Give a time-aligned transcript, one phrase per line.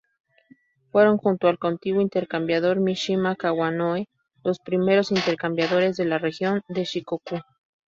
[0.91, 4.07] Fueron junto al contiguo Intercambiador Mishima-Kawanoe
[4.43, 7.37] los primeros intercambiadores de la Región de Shikoku.